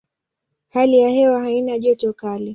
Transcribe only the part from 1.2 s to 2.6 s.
haina joto kali.